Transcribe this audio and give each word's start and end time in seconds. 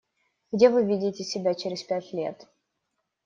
Где 0.51 0.71
вы 0.71 0.83
видите 0.83 1.23
себя 1.23 1.53
через 1.53 1.83
пять 1.83 2.11
лет? 2.11 2.47